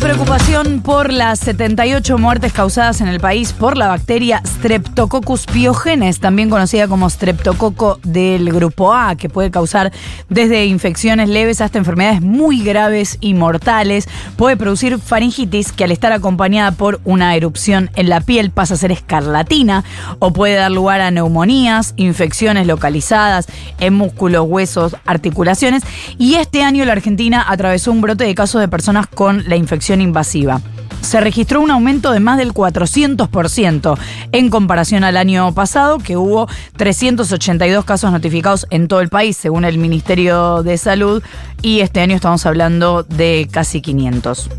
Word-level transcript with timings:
Preocupación 0.00 0.80
por 0.80 1.12
las 1.12 1.40
78 1.40 2.18
muertes 2.18 2.52
causadas 2.52 3.00
en 3.00 3.08
el 3.08 3.18
país 3.18 3.52
por 3.52 3.76
la 3.76 3.88
bacteria 3.88 4.40
Streptococcus 4.46 5.46
pyogenes, 5.46 6.20
también 6.20 6.50
conocida 6.50 6.86
como 6.86 7.10
streptococo 7.10 7.98
del 8.04 8.52
grupo 8.52 8.94
A, 8.94 9.16
que 9.16 9.28
puede 9.28 9.50
causar 9.50 9.92
desde 10.28 10.66
infecciones 10.66 11.28
leves 11.28 11.60
hasta 11.60 11.78
enfermedades 11.78 12.20
muy 12.22 12.62
graves 12.62 13.18
y 13.20 13.34
mortales. 13.34 14.08
Puede 14.36 14.56
producir 14.56 15.00
faringitis 15.00 15.72
que 15.72 15.82
al 15.82 15.90
estar 15.90 16.12
acompañada 16.12 16.70
por 16.70 17.00
una 17.04 17.34
erupción 17.34 17.90
en 17.96 18.08
la 18.08 18.20
piel 18.20 18.52
pasa 18.52 18.74
a 18.74 18.76
ser 18.76 18.92
escarlatina 18.92 19.82
o 20.20 20.32
puede 20.32 20.54
dar 20.54 20.70
lugar 20.70 21.00
a 21.00 21.10
neumonías, 21.10 21.94
infecciones 21.96 22.68
localizadas 22.68 23.48
en 23.80 23.94
músculos, 23.94 24.46
huesos, 24.48 24.94
articulaciones. 25.06 25.82
Y 26.18 26.36
este 26.36 26.62
año 26.62 26.84
la 26.84 26.92
Argentina 26.92 27.44
atravesó 27.48 27.90
un 27.90 28.00
brote 28.00 28.24
de 28.24 28.34
casos 28.36 28.60
de 28.60 28.68
personas 28.68 29.08
con 29.08 29.42
la 29.48 29.56
infección 29.56 29.87
invasiva. 29.94 30.60
Se 31.00 31.20
registró 31.20 31.60
un 31.60 31.70
aumento 31.70 32.12
de 32.12 32.20
más 32.20 32.38
del 32.38 32.52
400% 32.52 33.98
en 34.32 34.50
comparación 34.50 35.04
al 35.04 35.16
año 35.16 35.54
pasado, 35.54 35.98
que 35.98 36.16
hubo 36.16 36.48
382 36.76 37.84
casos 37.84 38.12
notificados 38.12 38.66
en 38.70 38.88
todo 38.88 39.00
el 39.00 39.08
país, 39.08 39.36
según 39.36 39.64
el 39.64 39.78
Ministerio 39.78 40.62
de 40.62 40.76
Salud, 40.76 41.22
y 41.62 41.80
este 41.80 42.00
año 42.00 42.14
estamos 42.14 42.44
hablando 42.46 43.04
de 43.04 43.48
casi 43.50 43.80
500. 43.80 44.50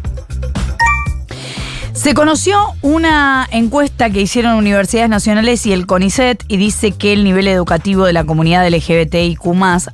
Se 1.94 2.14
conoció 2.14 2.58
una 2.82 3.48
encuesta 3.52 4.10
que 4.10 4.22
hicieron 4.22 4.56
universidades 4.56 5.10
nacionales 5.10 5.66
y 5.66 5.74
el 5.74 5.86
CONICET 5.86 6.44
y 6.48 6.58
dice 6.58 6.92
que 6.92 7.14
el 7.14 7.24
nivel 7.24 7.48
educativo 7.48 8.06
de 8.06 8.14
la 8.14 8.24
comunidad 8.24 8.68
LGBTIQ 8.70 9.40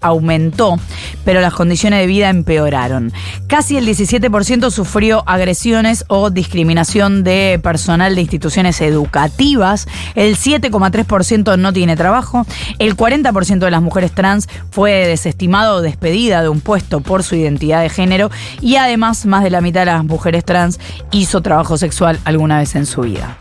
aumentó, 0.01 0.77
pero 1.23 1.41
las 1.41 1.53
condiciones 1.53 1.99
de 2.01 2.07
vida 2.07 2.29
empeoraron. 2.29 3.11
Casi 3.47 3.77
el 3.77 3.87
17% 3.87 4.69
sufrió 4.69 5.23
agresiones 5.25 6.05
o 6.07 6.29
discriminación 6.29 7.23
de 7.23 7.59
personal 7.63 8.13
de 8.13 8.21
instituciones 8.21 8.81
educativas, 8.81 9.87
el 10.13 10.35
7,3% 10.35 11.57
no 11.57 11.73
tiene 11.73 11.95
trabajo, 11.95 12.45
el 12.77 12.95
40% 12.95 13.59
de 13.59 13.71
las 13.71 13.81
mujeres 13.81 14.11
trans 14.11 14.47
fue 14.69 15.07
desestimado 15.07 15.77
o 15.77 15.81
despedida 15.81 16.43
de 16.43 16.49
un 16.49 16.61
puesto 16.61 16.99
por 16.99 17.23
su 17.23 17.35
identidad 17.35 17.81
de 17.81 17.89
género 17.89 18.29
y 18.61 18.75
además 18.75 19.25
más 19.25 19.43
de 19.43 19.49
la 19.49 19.61
mitad 19.61 19.81
de 19.81 19.87
las 19.87 20.03
mujeres 20.03 20.45
trans 20.45 20.79
hizo 21.11 21.41
trabajo 21.41 21.77
sexual 21.77 21.94
alguna 22.01 22.59
vez 22.59 22.75
en 22.75 22.85
su 22.85 23.01
vida. 23.01 23.37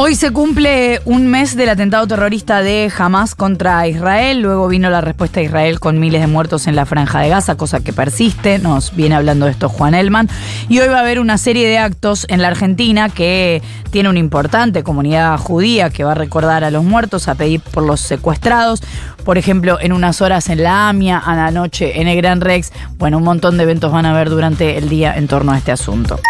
Hoy 0.00 0.14
se 0.14 0.30
cumple 0.30 1.00
un 1.06 1.26
mes 1.26 1.56
del 1.56 1.70
atentado 1.70 2.06
terrorista 2.06 2.62
de 2.62 2.88
Hamas 2.96 3.34
contra 3.34 3.88
Israel. 3.88 4.40
Luego 4.40 4.68
vino 4.68 4.88
la 4.90 5.00
respuesta 5.00 5.40
de 5.40 5.46
Israel 5.46 5.80
con 5.80 5.98
miles 5.98 6.20
de 6.20 6.28
muertos 6.28 6.68
en 6.68 6.76
la 6.76 6.86
franja 6.86 7.18
de 7.18 7.30
Gaza, 7.30 7.56
cosa 7.56 7.80
que 7.80 7.92
persiste. 7.92 8.60
Nos 8.60 8.94
viene 8.94 9.16
hablando 9.16 9.46
de 9.46 9.50
esto 9.50 9.68
Juan 9.68 9.94
Elman. 9.94 10.28
Y 10.68 10.78
hoy 10.78 10.86
va 10.86 10.98
a 10.98 11.00
haber 11.00 11.18
una 11.18 11.36
serie 11.36 11.66
de 11.66 11.78
actos 11.78 12.26
en 12.28 12.42
la 12.42 12.46
Argentina 12.46 13.08
que 13.08 13.60
tiene 13.90 14.08
una 14.08 14.20
importante 14.20 14.84
comunidad 14.84 15.36
judía 15.36 15.90
que 15.90 16.04
va 16.04 16.12
a 16.12 16.14
recordar 16.14 16.62
a 16.62 16.70
los 16.70 16.84
muertos, 16.84 17.26
a 17.26 17.34
pedir 17.34 17.60
por 17.60 17.82
los 17.82 18.00
secuestrados. 18.00 18.84
Por 19.24 19.36
ejemplo, 19.36 19.78
en 19.80 19.92
unas 19.92 20.22
horas 20.22 20.48
en 20.48 20.62
la 20.62 20.90
AMIA, 20.90 21.18
a 21.18 21.34
la 21.34 21.50
noche 21.50 22.00
en 22.00 22.06
el 22.06 22.16
Gran 22.18 22.40
Rex. 22.40 22.72
Bueno, 22.98 23.18
un 23.18 23.24
montón 23.24 23.56
de 23.56 23.64
eventos 23.64 23.90
van 23.90 24.06
a 24.06 24.12
haber 24.12 24.30
durante 24.30 24.78
el 24.78 24.88
día 24.88 25.16
en 25.16 25.26
torno 25.26 25.50
a 25.50 25.58
este 25.58 25.72
asunto. 25.72 26.20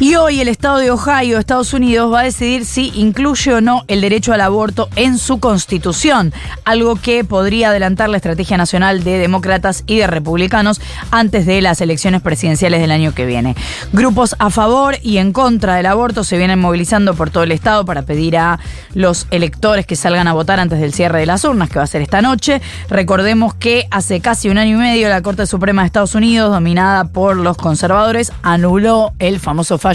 Y 0.00 0.16
hoy 0.16 0.40
el 0.40 0.48
estado 0.48 0.78
de 0.78 0.90
Ohio, 0.90 1.38
Estados 1.38 1.72
Unidos, 1.72 2.12
va 2.12 2.20
a 2.20 2.24
decidir 2.24 2.66
si 2.66 2.92
incluye 2.96 3.54
o 3.54 3.60
no 3.62 3.84
el 3.86 4.00
derecho 4.00 4.32
al 4.32 4.40
aborto 4.42 4.88
en 4.96 5.18
su 5.18 5.38
constitución, 5.38 6.32
algo 6.64 6.96
que 6.96 7.24
podría 7.24 7.70
adelantar 7.70 8.10
la 8.10 8.18
estrategia 8.18 8.58
nacional 8.58 9.02
de 9.02 9.18
demócratas 9.18 9.82
y 9.86 9.98
de 9.98 10.06
republicanos 10.06 10.80
antes 11.10 11.46
de 11.46 11.62
las 11.62 11.80
elecciones 11.80 12.22
presidenciales 12.22 12.80
del 12.82 12.90
año 12.90 13.14
que 13.14 13.24
viene. 13.24 13.54
Grupos 13.92 14.34
a 14.40 14.50
favor 14.50 14.96
y 15.00 15.18
en 15.18 15.32
contra 15.32 15.76
del 15.76 15.86
aborto 15.86 16.22
se 16.22 16.36
vienen 16.38 16.58
movilizando 16.58 17.14
por 17.14 17.30
todo 17.30 17.44
el 17.44 17.52
estado 17.52 17.86
para 17.86 18.02
pedir 18.02 18.36
a 18.36 18.58
los 18.94 19.26
electores 19.30 19.86
que 19.86 19.96
salgan 19.96 20.26
a 20.26 20.34
votar 20.34 20.60
antes 20.60 20.80
del 20.80 20.92
cierre 20.92 21.20
de 21.20 21.26
las 21.26 21.44
urnas, 21.44 21.70
que 21.70 21.78
va 21.78 21.84
a 21.84 21.88
ser 21.88 22.02
esta 22.02 22.20
noche. 22.20 22.60
Recordemos 22.90 23.54
que 23.54 23.86
hace 23.90 24.20
casi 24.20 24.50
un 24.50 24.58
año 24.58 24.76
y 24.76 24.80
medio 24.80 25.08
la 25.08 25.22
Corte 25.22 25.46
Suprema 25.46 25.82
de 25.82 25.86
Estados 25.86 26.14
Unidos, 26.14 26.50
dominada 26.50 27.04
por 27.04 27.36
los 27.36 27.56
conservadores, 27.56 28.32
anuló 28.42 29.12
el 29.18 29.40
famoso 29.40 29.78
fallo 29.78 29.93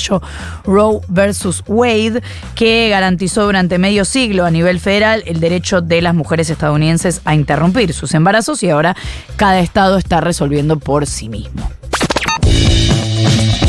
Roe 0.66 1.02
versus 1.08 1.64
Wade, 1.68 2.22
que 2.56 2.90
garantizó 2.90 3.46
durante 3.46 3.78
medio 3.78 4.06
siglo 4.06 4.46
a 4.46 4.52
nivel 4.52 4.80
federal 4.80 5.24
el 5.26 5.40
derecho 5.40 5.82
de 5.82 6.02
las 6.02 6.16
mujeres 6.16 6.50
estadounidenses 6.50 7.22
a 7.26 7.36
interrumpir 7.36 7.94
sus 7.94 8.14
embarazos 8.14 8.64
y 8.64 8.70
ahora 8.70 8.96
cada 9.36 9.60
estado 9.60 9.98
está 9.98 10.22
resolviendo 10.22 10.80
por 10.80 11.06
sí 11.06 11.30
mismo. 11.30 11.70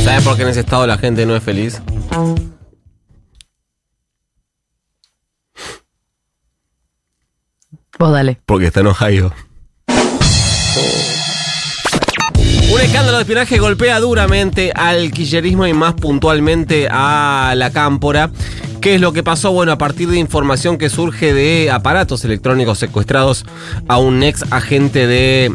¿Sabes 0.05 0.25
por 0.25 0.37
qué 0.37 0.43
en 0.43 0.49
ese 0.49 0.61
estado 0.61 0.87
la 0.87 0.97
gente 0.99 1.27
no 1.27 1.37
es 1.37 1.43
feliz? 1.43 1.81
Vos 7.99 8.13
dale. 8.13 8.41
Porque 8.47 8.67
está 8.67 8.81
en 8.81 8.87
Ohio. 8.87 9.33
Un 12.73 12.81
escándalo 12.81 13.17
de 13.17 13.23
espionaje 13.23 13.59
golpea 13.59 13.99
duramente 13.99 14.71
al 14.73 15.11
quillerismo 15.11 15.67
y 15.67 15.73
más 15.73 15.95
puntualmente 15.95 16.87
a 16.89 17.55
la 17.57 17.71
cámpora. 17.73 18.31
¿Qué 18.81 18.95
es 18.95 19.01
lo 19.01 19.13
que 19.13 19.25
pasó? 19.25 19.51
Bueno, 19.51 19.73
a 19.73 19.79
partir 19.79 20.09
de 20.09 20.19
información 20.19 20.79
que 20.79 20.89
surge 20.89 21.35
de 21.35 21.71
aparatos 21.71 22.25
electrónicos 22.25 22.79
secuestrados 22.79 23.45
a 23.89 23.99
un 23.99 24.23
ex 24.23 24.45
agente 24.53 25.09
de 25.09 25.53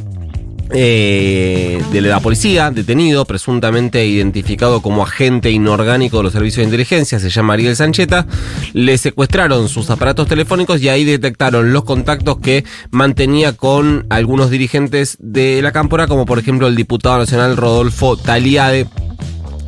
eh, 0.71 1.81
de 1.91 2.01
la 2.01 2.19
policía, 2.19 2.71
detenido, 2.71 3.25
presuntamente 3.25 4.05
identificado 4.05 4.81
como 4.81 5.03
agente 5.03 5.51
inorgánico 5.51 6.17
de 6.17 6.23
los 6.23 6.33
servicios 6.33 6.57
de 6.57 6.65
inteligencia, 6.65 7.19
se 7.19 7.29
llama 7.29 7.53
Ariel 7.53 7.75
Sancheta, 7.75 8.25
le 8.73 8.97
secuestraron 8.97 9.69
sus 9.69 9.89
aparatos 9.89 10.27
telefónicos 10.27 10.81
y 10.81 10.89
ahí 10.89 11.03
detectaron 11.03 11.71
los 11.71 11.83
contactos 11.83 12.37
que 12.37 12.65
mantenía 12.91 13.53
con 13.53 14.05
algunos 14.09 14.49
dirigentes 14.49 15.17
de 15.19 15.61
la 15.61 15.71
cámpora, 15.71 16.07
como 16.07 16.25
por 16.25 16.39
ejemplo 16.39 16.67
el 16.67 16.75
diputado 16.75 17.19
nacional 17.19 17.57
Rodolfo 17.57 18.17
Taliade 18.17 18.87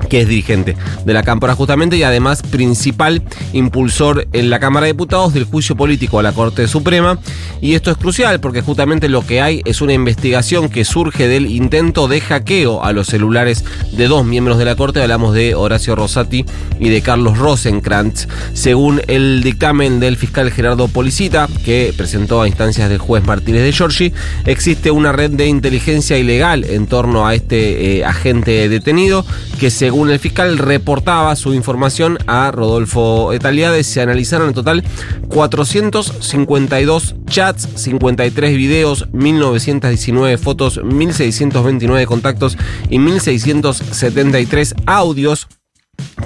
que 0.10 0.22
es 0.22 0.28
dirigente 0.28 0.76
de 1.06 1.14
la 1.14 1.24
Cámara 1.24 1.56
justamente 1.56 1.98
y 1.98 2.04
además 2.04 2.42
principal 2.42 3.22
impulsor 3.54 4.28
en 4.34 4.50
la 4.50 4.60
Cámara 4.60 4.86
de 4.86 4.94
Diputados 4.94 5.34
del 5.34 5.46
juicio 5.46 5.76
político 5.76 6.20
a 6.20 6.24
la 6.24 6.32
Corte 6.32 6.68
Suprema. 6.68 7.20
Y 7.62 7.74
esto 7.74 7.92
es 7.92 7.98
crucial 7.98 8.40
porque 8.40 8.62
justamente 8.62 9.10
lo 9.10 9.26
que 9.26 9.42
hay 9.42 9.62
es 9.66 9.82
una 9.82 9.94
investigación 9.94 10.70
que 10.70 10.86
surge 10.86 11.28
del 11.28 11.48
intento 11.48 12.08
de 12.08 12.22
hackeo 12.22 12.84
a 12.84 12.94
los 12.94 13.08
celulares 13.08 13.64
de 13.92 14.08
dos 14.08 14.26
miembros 14.26 14.58
de 14.58 14.66
la 14.66 14.76
Corte. 14.76 15.02
Hablamos 15.02 15.34
de 15.34 15.56
Horacio 15.56 15.96
Rosati 15.96 16.46
y 16.80 16.90
de 16.90 17.02
Carlos 17.02 17.38
Rosenkrantz. 17.38 18.28
Según 18.54 19.02
el 19.08 19.44
dictamen 19.44 20.00
del 20.00 20.18
fiscal 20.18 20.52
Gerardo 20.52 20.88
Policita, 20.88 21.48
que 21.66 21.94
presentó 21.98 22.42
a 22.42 22.48
instancias 22.48 22.90
del 22.90 23.00
juez 23.00 23.24
Martínez 23.26 23.64
de 23.64 23.72
Giorgi, 23.72 24.14
existe 24.46 24.92
una 24.92 25.12
red 25.12 25.32
de 25.32 25.48
inteligencia 25.48 26.18
ilegal 26.18 26.64
en 26.64 26.88
torno 26.88 27.28
a 27.28 27.36
este 27.36 27.98
eh, 27.98 28.06
agente 28.06 28.70
detenido 28.70 29.26
que 29.60 29.70
según 29.72 29.97
según 29.98 30.12
el 30.12 30.20
fiscal, 30.20 30.60
reportaba 30.60 31.36
su 31.36 31.56
información 31.56 32.20
a 32.28 32.52
Rodolfo 32.52 33.34
Etaliade. 33.34 33.84
Se 33.84 34.00
analizaron 34.00 34.50
en 34.50 34.54
total 34.54 34.84
452 35.28 37.16
chats, 37.26 37.68
53 37.74 38.56
videos, 38.56 39.08
1919 39.12 40.38
fotos, 40.38 40.80
1629 40.84 42.06
contactos 42.06 42.60
y 42.92 43.00
1673 43.00 44.76
audios 44.86 45.48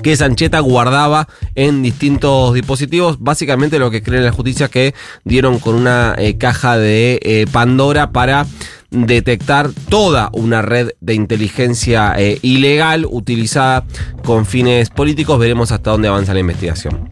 que 0.03 0.17
Sancheta 0.17 0.59
guardaba 0.59 1.29
en 1.55 1.81
distintos 1.81 2.53
dispositivos. 2.53 3.21
Básicamente 3.21 3.79
lo 3.79 3.89
que 3.89 4.03
cree 4.03 4.19
la 4.19 4.33
justicia 4.33 4.67
que 4.67 4.93
dieron 5.23 5.59
con 5.59 5.75
una 5.75 6.13
eh, 6.17 6.37
caja 6.37 6.77
de 6.77 7.19
eh, 7.21 7.45
Pandora 7.49 8.11
para 8.11 8.45
detectar 8.91 9.71
toda 9.89 10.29
una 10.33 10.61
red 10.61 10.91
de 10.99 11.13
inteligencia 11.13 12.13
eh, 12.17 12.39
ilegal 12.41 13.07
utilizada 13.09 13.85
con 14.23 14.45
fines 14.45 14.89
políticos. 14.89 15.39
Veremos 15.39 15.71
hasta 15.71 15.91
dónde 15.91 16.09
avanza 16.09 16.33
la 16.33 16.41
investigación. 16.41 17.09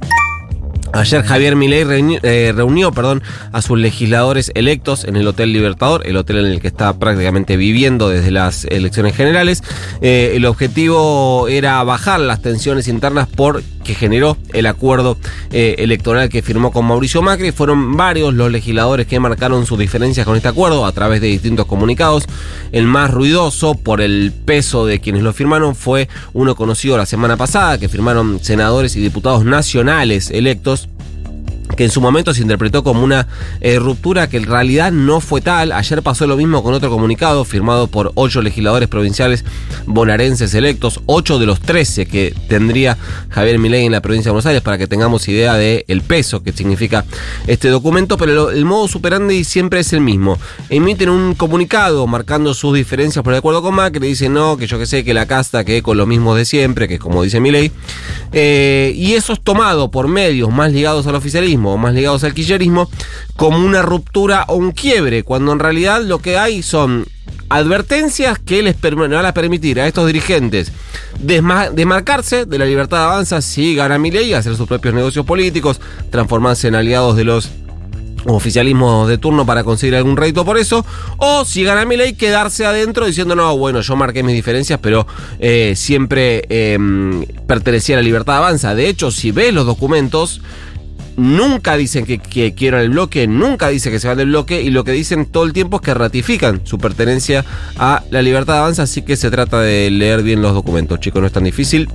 Ayer 0.92 1.24
Javier 1.24 1.56
Milei 1.56 2.20
eh, 2.24 2.52
reunió, 2.56 2.92
perdón, 2.92 3.22
a 3.52 3.62
sus 3.62 3.78
legisladores 3.78 4.52
electos 4.56 5.06
en 5.06 5.16
el 5.16 5.28
Hotel 5.28 5.54
Libertador, 5.54 6.06
el 6.06 6.18
hotel 6.18 6.40
en 6.40 6.46
el 6.48 6.62
que 6.62 6.68
está 6.68 6.98
prácticamente 6.98 7.58
viviendo 7.58 8.10
desde 8.10 8.32
las 8.32 8.66
elecciones 8.66 9.16
generales. 9.16 9.64
Eh, 10.02 10.34
el 10.36 10.46
objetivo 10.46 11.48
era 11.48 11.84
bajar 11.84 12.20
las 12.20 12.42
tensiones 12.42 12.88
internas 12.88 13.28
por 13.28 13.64
que 13.90 13.96
generó 13.96 14.38
el 14.54 14.68
acuerdo 14.68 15.18
eh, 15.52 15.78
electoral 15.80 16.30
que 16.30 16.44
firmó 16.44 16.72
con 16.72 16.86
Mauricio 16.86 17.24
Macri. 17.24 17.52
Fueron 17.52 17.98
varios 17.98 18.36
los 18.36 18.52
legisladores 18.52 19.08
que 19.08 19.20
marcaron 19.20 19.66
sus 19.66 19.80
diferencias 19.80 20.28
con 20.28 20.36
este 20.36 20.48
acuerdo 20.48 20.86
a 20.86 20.92
través 20.92 21.22
de 21.22 21.28
distintos 21.28 21.66
comunicados. 21.66 22.28
El 22.72 22.86
más 22.86 23.10
ruidoso 23.10 23.74
por 23.74 24.02
el 24.02 24.32
peso 24.46 24.86
de 24.86 25.00
quienes 25.00 25.24
lo 25.24 25.34
firmaron 25.34 25.76
fue 25.76 26.08
uno 26.34 26.54
conocido 26.54 26.98
la 26.98 27.08
semana 27.08 27.36
pasada, 27.36 27.80
que 27.80 27.90
firmaron 27.90 28.40
senadores 28.44 28.96
y 28.96 29.02
diputados 29.02 29.44
nacionales 29.44 30.30
electos 30.30 30.88
que 31.80 31.86
en 31.86 31.92
su 31.92 32.02
momento 32.02 32.34
se 32.34 32.42
interpretó 32.42 32.84
como 32.84 33.06
una 33.06 33.26
eh, 33.62 33.80
ruptura 33.80 34.28
que 34.28 34.36
en 34.36 34.44
realidad 34.44 34.92
no 34.92 35.22
fue 35.22 35.40
tal. 35.40 35.72
Ayer 35.72 36.04
pasó 36.04 36.28
lo 36.28 36.36
mismo 36.36 36.62
con 36.62 36.74
otro 36.74 36.90
comunicado 36.90 37.46
firmado 37.46 37.88
por 37.88 38.12
ocho 38.16 38.42
legisladores 38.42 38.90
provinciales 38.90 39.46
bonaerenses 39.86 40.54
electos, 40.56 41.00
ocho 41.06 41.40
de 41.40 41.46
los 41.46 41.62
trece 41.62 42.06
que 42.06 42.36
tendría 42.50 42.98
Javier 43.30 43.60
Milei 43.60 43.86
en 43.86 43.94
la 43.94 44.02
provincia 44.02 44.28
de 44.28 44.32
Buenos 44.34 44.46
Aires, 44.48 44.62
para 44.62 44.78
que 44.78 44.88
tengamos 44.88 45.26
idea 45.30 45.54
del 45.54 45.86
el 45.88 46.02
peso 46.02 46.44
que 46.44 46.52
significa 46.52 47.06
este 47.48 47.70
documento, 47.70 48.18
pero 48.18 48.50
el 48.50 48.66
modo 48.66 48.90
superandi 48.90 49.46
siempre 49.46 49.80
es 49.80 49.94
el 49.94 50.02
mismo. 50.02 50.38
Emiten 50.70 51.08
un 51.08 51.34
comunicado 51.34 52.08
marcando 52.08 52.54
sus 52.54 52.76
diferencias 52.76 53.24
por 53.24 53.32
el 53.32 53.40
acuerdo 53.40 53.62
con 53.62 53.74
Macri, 53.74 54.06
dicen 54.06 54.34
no, 54.34 54.58
que 54.58 54.68
yo 54.68 54.80
que 54.80 54.86
sé, 54.86 55.06
que 55.06 55.14
la 55.14 55.28
casta, 55.28 55.64
que 55.64 55.82
con 55.82 55.96
lo 55.96 56.06
mismo 56.06 56.36
de 56.36 56.44
siempre, 56.44 56.90
que 56.90 56.96
es 56.96 57.00
como 57.00 57.24
dice 57.24 57.40
Milei, 57.40 57.72
eh, 58.34 58.92
y 58.98 59.14
eso 59.14 59.32
es 59.32 59.40
tomado 59.40 59.90
por 59.92 60.10
medios 60.10 60.52
más 60.52 60.74
ligados 60.74 61.08
al 61.08 61.16
oficialismo 61.16 61.69
más 61.78 61.94
ligados 61.94 62.24
al 62.24 62.34
quillerismo 62.34 62.90
como 63.36 63.58
una 63.58 63.82
ruptura 63.82 64.46
o 64.48 64.56
un 64.56 64.72
quiebre, 64.72 65.24
cuando 65.24 65.52
en 65.52 65.60
realidad 65.60 66.02
lo 66.02 66.20
que 66.20 66.38
hay 66.38 66.62
son 66.62 67.06
advertencias 67.50 68.38
que 68.40 68.62
les 68.62 68.80
van 68.80 69.26
a 69.26 69.34
permitir 69.34 69.80
a 69.80 69.88
estos 69.88 70.06
dirigentes 70.06 70.72
desmarcarse 71.20 72.46
de 72.46 72.60
la 72.60 72.66
libertad 72.66 72.98
de 72.98 73.04
avanza 73.04 73.42
si 73.42 73.76
gana 73.76 73.98
Milei, 73.98 74.34
hacer 74.34 74.56
sus 74.56 74.68
propios 74.68 74.94
negocios 74.94 75.26
políticos, 75.26 75.82
transformarse 76.12 76.68
en 76.68 76.76
aliados 76.76 77.18
de 77.18 77.24
los 77.24 77.50
oficialismos 78.26 79.08
de 79.08 79.18
turno 79.18 79.46
para 79.46 79.64
conseguir 79.64 79.96
algún 79.96 80.18
rédito 80.18 80.46
por 80.46 80.58
eso, 80.58 80.86
o 81.18 81.46
si 81.46 81.64
gana 81.64 81.86
Milei, 81.86 82.14
quedarse 82.14 82.66
adentro 82.66 83.06
diciendo, 83.06 83.36
no, 83.36 83.58
bueno, 83.58 83.82
yo 83.82 83.96
marqué 83.96 84.24
mis 84.24 84.36
diferencias, 84.36 84.80
pero 84.82 85.08
eh, 85.40 85.74
siempre 85.76 86.46
em, 86.50 87.26
pertenecía 87.48 87.96
a 87.96 88.00
la 88.00 88.04
libertad 88.04 88.34
de 88.34 88.40
avanza. 88.40 88.76
De 88.76 88.88
hecho, 88.88 89.12
si 89.12 89.32
ves 89.32 89.54
los 89.54 89.66
documentos, 89.66 90.42
nunca 91.20 91.78
dicen 91.78 92.06
que, 92.06 92.20
que 92.20 92.54
quieran 92.54 92.82
el 92.82 92.90
bloque, 92.90 93.28
nunca 93.28 93.70
dicen 93.70 93.92
que 93.92 94.00
se 94.00 94.08
van 94.08 94.18
del 94.18 94.30
bloque 94.30 94.62
y 94.62 94.70
lo 94.72 94.84
que 94.84 94.92
dicen 94.92 95.26
todo 95.26 95.44
el 95.44 95.54
tiempo 95.54 95.78
es 95.78 95.82
que 95.84 95.94
ratifican 95.94 96.62
su 96.64 96.78
pertenencia 96.78 97.46
a 97.78 98.04
la 98.10 98.22
libertad 98.22 98.54
de 98.54 98.60
avanza, 98.60 98.84
así 98.84 99.02
que 99.02 99.16
se 99.16 99.30
trata 99.30 99.62
de 99.62 99.90
leer 99.92 100.24
bien 100.24 100.42
los 100.42 100.54
documentos, 100.54 101.00
chicos, 101.00 101.22
no 101.22 101.28
es 101.28 101.34
tan 101.34 101.44
difícil. 101.44 101.90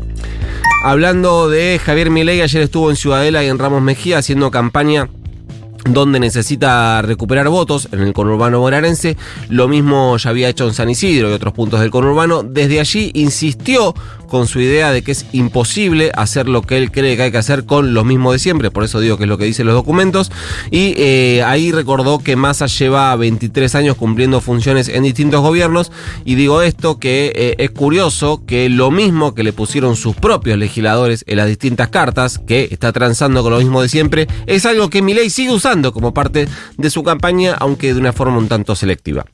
Hablando 0.84 1.48
de 1.48 1.80
Javier 1.82 2.10
Milei, 2.10 2.42
ayer 2.42 2.62
estuvo 2.62 2.90
en 2.90 2.96
Ciudadela 2.96 3.42
y 3.42 3.48
en 3.48 3.58
Ramos 3.58 3.82
Mejía 3.82 4.18
haciendo 4.18 4.50
campaña 4.50 5.08
donde 5.88 6.18
necesita 6.18 7.02
recuperar 7.02 7.48
votos 7.48 7.88
en 7.92 8.00
el 8.00 8.12
conurbano 8.12 8.60
bonaerense. 8.60 9.16
Lo 9.48 9.68
mismo 9.68 10.16
ya 10.16 10.30
había 10.30 10.48
hecho 10.48 10.66
en 10.66 10.74
San 10.74 10.90
Isidro 10.90 11.30
y 11.30 11.32
otros 11.32 11.52
puntos 11.52 11.80
del 11.80 11.90
conurbano. 11.90 12.42
Desde 12.42 12.80
allí 12.80 13.10
insistió 13.14 13.94
con 14.34 14.48
su 14.48 14.58
idea 14.58 14.90
de 14.90 15.02
que 15.02 15.12
es 15.12 15.26
imposible 15.30 16.10
hacer 16.12 16.48
lo 16.48 16.62
que 16.62 16.76
él 16.76 16.90
cree 16.90 17.16
que 17.16 17.22
hay 17.22 17.30
que 17.30 17.38
hacer 17.38 17.66
con 17.66 17.94
lo 17.94 18.02
mismo 18.02 18.32
de 18.32 18.40
siempre. 18.40 18.72
Por 18.72 18.82
eso 18.82 18.98
digo 18.98 19.16
que 19.16 19.22
es 19.22 19.28
lo 19.28 19.38
que 19.38 19.44
dicen 19.44 19.64
los 19.64 19.76
documentos. 19.76 20.32
Y 20.72 20.92
eh, 20.96 21.44
ahí 21.46 21.70
recordó 21.70 22.18
que 22.18 22.34
Massa 22.34 22.66
lleva 22.66 23.14
23 23.14 23.72
años 23.76 23.96
cumpliendo 23.96 24.40
funciones 24.40 24.88
en 24.88 25.04
distintos 25.04 25.40
gobiernos. 25.40 25.92
Y 26.24 26.34
digo 26.34 26.62
esto 26.62 26.98
que 26.98 27.30
eh, 27.32 27.54
es 27.58 27.70
curioso 27.70 28.42
que 28.44 28.68
lo 28.68 28.90
mismo 28.90 29.36
que 29.36 29.44
le 29.44 29.52
pusieron 29.52 29.94
sus 29.94 30.16
propios 30.16 30.58
legisladores 30.58 31.22
en 31.28 31.36
las 31.36 31.46
distintas 31.46 31.90
cartas, 31.90 32.40
que 32.40 32.66
está 32.72 32.90
transando 32.92 33.44
con 33.44 33.52
lo 33.52 33.60
mismo 33.60 33.82
de 33.82 33.88
siempre, 33.88 34.26
es 34.46 34.66
algo 34.66 34.90
que 34.90 35.00
Milei 35.00 35.30
sigue 35.30 35.52
usando 35.52 35.92
como 35.92 36.12
parte 36.12 36.48
de 36.76 36.90
su 36.90 37.04
campaña, 37.04 37.54
aunque 37.54 37.94
de 37.94 38.00
una 38.00 38.12
forma 38.12 38.38
un 38.38 38.48
tanto 38.48 38.74
selectiva. 38.74 39.26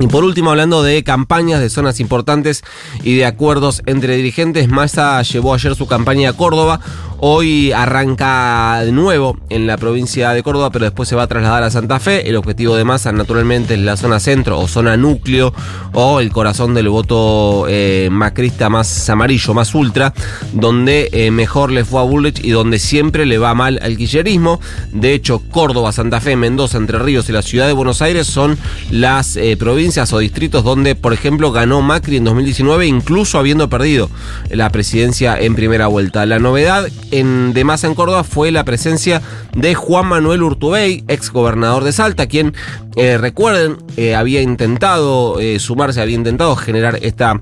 Y 0.00 0.06
por 0.06 0.24
último, 0.24 0.50
hablando 0.50 0.82
de 0.82 1.04
campañas 1.04 1.60
de 1.60 1.68
zonas 1.68 2.00
importantes 2.00 2.64
y 3.02 3.16
de 3.16 3.26
acuerdos 3.26 3.82
entre 3.84 4.16
dirigentes, 4.16 4.66
Massa 4.68 5.20
llevó 5.20 5.52
ayer 5.52 5.74
su 5.74 5.86
campaña 5.86 6.30
a 6.30 6.32
Córdoba. 6.32 6.80
Hoy 7.22 7.70
arranca 7.72 8.80
de 8.82 8.92
nuevo 8.92 9.36
en 9.50 9.66
la 9.66 9.76
provincia 9.76 10.30
de 10.30 10.42
Córdoba, 10.42 10.70
pero 10.70 10.86
después 10.86 11.06
se 11.06 11.16
va 11.16 11.24
a 11.24 11.26
trasladar 11.26 11.62
a 11.64 11.70
Santa 11.70 12.00
Fe. 12.00 12.26
El 12.30 12.36
objetivo 12.36 12.76
de 12.76 12.84
Massa, 12.84 13.12
naturalmente, 13.12 13.74
es 13.74 13.80
la 13.80 13.98
zona 13.98 14.20
centro 14.20 14.58
o 14.58 14.66
zona 14.66 14.96
núcleo 14.96 15.52
o 15.92 16.20
el 16.20 16.32
corazón 16.32 16.72
del 16.72 16.88
voto 16.88 17.66
eh, 17.68 18.08
macrista 18.10 18.70
más 18.70 19.10
amarillo, 19.10 19.52
más 19.52 19.74
ultra, 19.74 20.14
donde 20.54 21.10
eh, 21.12 21.30
mejor 21.30 21.72
le 21.72 21.84
fue 21.84 22.00
a 22.00 22.04
Bullrich 22.04 22.42
y 22.42 22.52
donde 22.52 22.78
siempre 22.78 23.26
le 23.26 23.36
va 23.36 23.52
mal 23.52 23.78
al 23.82 23.98
quillerismo. 23.98 24.58
De 24.90 25.12
hecho, 25.12 25.42
Córdoba, 25.50 25.92
Santa 25.92 26.22
Fe, 26.22 26.36
Mendoza, 26.36 26.78
Entre 26.78 26.98
Ríos 26.98 27.28
y 27.28 27.32
la 27.32 27.42
ciudad 27.42 27.66
de 27.66 27.74
Buenos 27.74 28.00
Aires 28.00 28.28
son 28.28 28.56
las 28.90 29.36
eh, 29.36 29.58
o 29.90 30.18
distritos 30.18 30.62
donde, 30.62 30.94
por 30.94 31.12
ejemplo, 31.12 31.50
ganó 31.50 31.82
Macri 31.82 32.16
en 32.16 32.24
2019, 32.24 32.86
incluso 32.86 33.38
habiendo 33.38 33.68
perdido 33.68 34.08
la 34.48 34.70
presidencia 34.70 35.36
en 35.38 35.56
primera 35.56 35.88
vuelta. 35.88 36.24
La 36.26 36.38
novedad 36.38 36.86
en, 37.10 37.52
de 37.52 37.64
Massa 37.64 37.88
en 37.88 37.96
Córdoba 37.96 38.22
fue 38.22 38.52
la 38.52 38.64
presencia 38.64 39.20
de 39.52 39.74
Juan 39.74 40.06
Manuel 40.06 40.44
Urtubey, 40.44 41.02
ex 41.08 41.32
gobernador 41.32 41.82
de 41.82 41.92
Salta, 41.92 42.28
quien, 42.28 42.54
eh, 42.94 43.18
recuerden, 43.18 43.78
eh, 43.96 44.14
había 44.14 44.42
intentado 44.42 45.40
eh, 45.40 45.58
sumarse, 45.58 46.00
había 46.00 46.14
intentado 46.14 46.54
generar 46.54 47.00
esta 47.02 47.40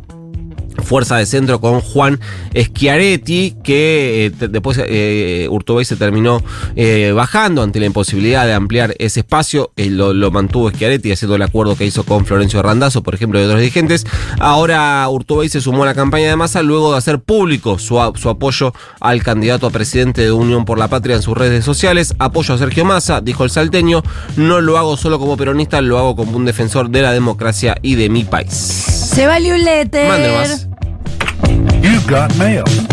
fuerza 0.83 1.17
de 1.17 1.27
centro 1.27 1.61
con 1.61 1.81
Juan 1.81 2.21
Schiaretti, 2.57 3.57
que 3.63 4.27
eh, 4.27 4.49
después 4.49 4.81
eh, 4.85 5.47
Urtubey 5.51 5.85
se 5.85 5.97
terminó 5.97 6.43
eh, 6.77 7.13
bajando 7.15 7.63
ante 7.63 7.81
la 7.81 7.87
imposibilidad 7.87 8.47
de 8.47 8.55
ampliar 8.55 8.95
ese 8.99 9.21
espacio. 9.21 9.73
Lo, 9.77 10.13
lo, 10.13 10.31
mantuvo 10.31 10.71
Schiaretti 10.71 11.13
haciendo 11.13 11.37
el 11.37 11.43
acuerdo 11.43 11.77
que 11.77 11.87
hizo 11.87 12.05
con 12.05 12.25
Florencio 12.25 12.63
Randazzo, 12.63 13.03
por 13.03 13.15
ejemplo, 13.15 13.41
y 13.41 13.45
otros 13.45 13.61
dirigentes. 13.61 14.07
Ahora 14.39 15.07
Urtubey 15.09 15.49
se 15.49 15.61
sumó 15.61 15.83
a 15.83 15.87
la 15.87 15.95
campaña 15.95 16.29
de 16.29 16.37
masa 16.37 16.63
luego 16.63 16.93
de 16.93 16.99
hacer 16.99 17.21
público 17.21 17.79
su, 17.79 17.99
su 18.17 18.29
apoyo 18.29 18.73
al 19.01 19.23
candidato 19.23 19.67
a 19.67 19.71
presidente 19.71 20.23
de 20.23 20.33
Unión 20.33 20.65
por 20.65 20.79
la 20.79 20.89
Patria 20.89 21.17
en 21.17 21.23
sus 21.23 21.37
redes 21.37 21.65
sociales. 21.65 22.15
Apoyo 22.19 22.55
a 22.55 22.59
Sergio 22.59 22.85
Massa, 22.85 23.21
dijo 23.21 23.45
el 23.45 23.51
salteño. 23.51 24.03
No 24.37 24.61
lo 24.61 24.79
hago 24.79 24.97
solo 24.97 25.19
como 25.19 25.37
peronista, 25.37 25.81
lo 25.81 25.99
hago 25.99 26.17
como 26.17 26.37
un 26.37 26.45
defensor 26.45 26.91
de 26.91 27.03
la 27.03 27.13
democracia 27.13 27.77
y 27.83 27.95
de 27.95 28.09
mi 28.09 28.25
país. 28.25 28.53
Se 28.53 29.27
vale 29.27 29.53
un 29.53 29.65
letter. 29.65 30.09
Mande 30.09 30.33
más. 30.33 30.69
You've 31.81 32.07
got 32.09 32.37
mail. 32.39 32.89